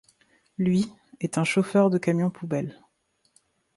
[0.57, 2.81] Lui, est un chauffeur de camion-poubelle.